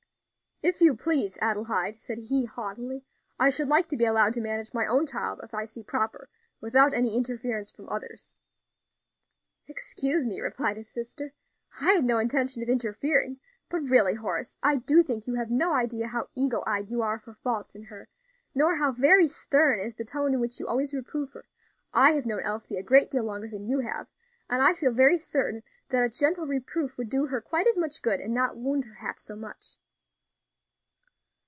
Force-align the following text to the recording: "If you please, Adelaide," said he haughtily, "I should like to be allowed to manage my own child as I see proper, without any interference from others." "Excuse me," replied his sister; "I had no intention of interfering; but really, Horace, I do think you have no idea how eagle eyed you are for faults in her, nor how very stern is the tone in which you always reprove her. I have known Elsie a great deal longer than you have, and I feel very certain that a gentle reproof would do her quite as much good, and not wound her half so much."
"If 0.63 0.79
you 0.79 0.95
please, 0.95 1.39
Adelaide," 1.41 2.03
said 2.03 2.19
he 2.19 2.45
haughtily, 2.45 3.03
"I 3.39 3.49
should 3.49 3.67
like 3.67 3.87
to 3.87 3.97
be 3.97 4.05
allowed 4.05 4.35
to 4.35 4.41
manage 4.41 4.75
my 4.75 4.85
own 4.85 5.07
child 5.07 5.39
as 5.41 5.55
I 5.55 5.65
see 5.65 5.81
proper, 5.81 6.29
without 6.61 6.93
any 6.93 7.17
interference 7.17 7.71
from 7.71 7.89
others." 7.89 8.35
"Excuse 9.65 10.23
me," 10.23 10.39
replied 10.39 10.77
his 10.77 10.87
sister; 10.87 11.33
"I 11.81 11.93
had 11.93 12.05
no 12.05 12.19
intention 12.19 12.61
of 12.61 12.69
interfering; 12.69 13.39
but 13.69 13.89
really, 13.89 14.13
Horace, 14.13 14.55
I 14.61 14.75
do 14.75 15.01
think 15.01 15.25
you 15.25 15.33
have 15.33 15.49
no 15.49 15.73
idea 15.73 16.05
how 16.05 16.29
eagle 16.35 16.63
eyed 16.67 16.91
you 16.91 17.01
are 17.01 17.17
for 17.17 17.33
faults 17.33 17.73
in 17.73 17.81
her, 17.85 18.07
nor 18.53 18.75
how 18.75 18.91
very 18.91 19.25
stern 19.27 19.79
is 19.79 19.95
the 19.95 20.05
tone 20.05 20.31
in 20.31 20.39
which 20.39 20.59
you 20.59 20.67
always 20.67 20.93
reprove 20.93 21.31
her. 21.31 21.47
I 21.91 22.11
have 22.11 22.27
known 22.27 22.43
Elsie 22.43 22.77
a 22.77 22.83
great 22.83 23.09
deal 23.09 23.23
longer 23.23 23.47
than 23.47 23.65
you 23.65 23.79
have, 23.79 24.05
and 24.47 24.61
I 24.61 24.75
feel 24.75 24.93
very 24.93 25.17
certain 25.17 25.63
that 25.89 26.03
a 26.03 26.07
gentle 26.09 26.45
reproof 26.45 26.99
would 26.99 27.09
do 27.09 27.25
her 27.25 27.41
quite 27.41 27.65
as 27.65 27.79
much 27.79 28.03
good, 28.03 28.19
and 28.19 28.35
not 28.35 28.57
wound 28.57 28.85
her 28.85 28.93
half 28.93 29.17
so 29.17 29.35
much." 29.35 29.79